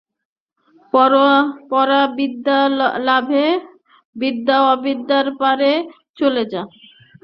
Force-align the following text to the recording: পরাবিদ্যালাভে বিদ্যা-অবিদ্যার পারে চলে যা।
পরাবিদ্যালাভে 1.71 3.45
বিদ্যা-অবিদ্যার 4.15 5.27
পারে 5.41 5.71
চলে 6.17 6.43
যা। 6.51 6.61